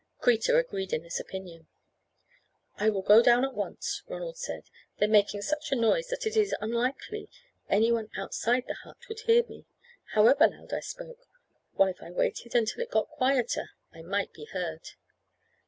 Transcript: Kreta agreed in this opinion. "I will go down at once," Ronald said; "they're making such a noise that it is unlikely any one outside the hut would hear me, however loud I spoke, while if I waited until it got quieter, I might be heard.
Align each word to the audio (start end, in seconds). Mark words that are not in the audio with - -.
Kreta 0.19 0.57
agreed 0.57 0.93
in 0.93 1.03
this 1.03 1.19
opinion. 1.19 1.67
"I 2.77 2.89
will 2.89 3.03
go 3.03 3.21
down 3.21 3.45
at 3.45 3.53
once," 3.53 4.01
Ronald 4.07 4.35
said; 4.39 4.63
"they're 4.97 5.07
making 5.07 5.43
such 5.43 5.71
a 5.71 5.75
noise 5.75 6.07
that 6.07 6.25
it 6.25 6.35
is 6.35 6.55
unlikely 6.59 7.29
any 7.69 7.91
one 7.91 8.09
outside 8.17 8.63
the 8.67 8.73
hut 8.83 8.97
would 9.09 9.19
hear 9.19 9.43
me, 9.45 9.67
however 10.13 10.47
loud 10.47 10.73
I 10.73 10.79
spoke, 10.79 11.27
while 11.75 11.89
if 11.89 12.01
I 12.01 12.09
waited 12.09 12.55
until 12.55 12.81
it 12.81 12.89
got 12.89 13.09
quieter, 13.09 13.69
I 13.93 14.01
might 14.01 14.33
be 14.33 14.45
heard. 14.45 14.89